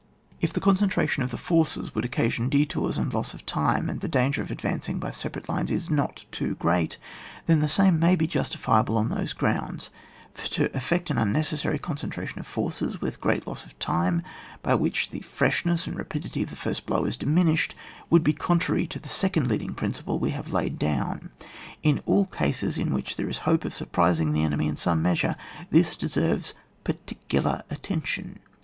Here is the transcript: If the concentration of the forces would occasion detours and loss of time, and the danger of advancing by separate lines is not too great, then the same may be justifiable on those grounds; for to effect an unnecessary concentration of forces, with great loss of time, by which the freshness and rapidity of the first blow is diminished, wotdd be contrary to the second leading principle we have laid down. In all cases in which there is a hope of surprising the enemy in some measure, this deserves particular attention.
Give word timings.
If 0.39 0.51
the 0.51 0.59
concentration 0.59 1.21
of 1.21 1.29
the 1.29 1.37
forces 1.37 1.93
would 1.93 2.03
occasion 2.05 2.49
detours 2.49 2.97
and 2.97 3.13
loss 3.13 3.35
of 3.35 3.45
time, 3.45 3.87
and 3.87 4.01
the 4.01 4.07
danger 4.07 4.41
of 4.41 4.49
advancing 4.49 4.97
by 4.97 5.11
separate 5.11 5.47
lines 5.47 5.69
is 5.69 5.91
not 5.91 6.25
too 6.31 6.55
great, 6.55 6.97
then 7.45 7.59
the 7.59 7.69
same 7.69 7.99
may 7.99 8.15
be 8.15 8.25
justifiable 8.25 8.97
on 8.97 9.09
those 9.09 9.33
grounds; 9.33 9.91
for 10.33 10.47
to 10.47 10.75
effect 10.75 11.11
an 11.11 11.19
unnecessary 11.19 11.77
concentration 11.77 12.39
of 12.39 12.47
forces, 12.47 12.99
with 12.99 13.21
great 13.21 13.45
loss 13.45 13.63
of 13.63 13.77
time, 13.77 14.23
by 14.63 14.73
which 14.73 15.11
the 15.11 15.19
freshness 15.19 15.85
and 15.85 15.95
rapidity 15.95 16.41
of 16.41 16.49
the 16.49 16.55
first 16.55 16.87
blow 16.87 17.05
is 17.05 17.15
diminished, 17.15 17.75
wotdd 18.11 18.23
be 18.23 18.33
contrary 18.33 18.87
to 18.87 18.97
the 18.97 19.07
second 19.07 19.47
leading 19.47 19.75
principle 19.75 20.17
we 20.17 20.31
have 20.31 20.51
laid 20.51 20.79
down. 20.79 21.29
In 21.83 22.01
all 22.07 22.25
cases 22.25 22.79
in 22.79 22.91
which 22.91 23.17
there 23.17 23.29
is 23.29 23.37
a 23.37 23.41
hope 23.41 23.65
of 23.65 23.73
surprising 23.75 24.33
the 24.33 24.43
enemy 24.43 24.67
in 24.67 24.77
some 24.77 25.03
measure, 25.03 25.35
this 25.69 25.95
deserves 25.95 26.55
particular 26.83 27.61
attention. 27.69 28.39